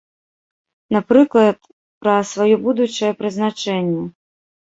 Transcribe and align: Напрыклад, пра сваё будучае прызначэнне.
Напрыклад, 0.95 1.57
пра 2.05 2.15
сваё 2.31 2.55
будучае 2.65 3.11
прызначэнне. 3.19 4.01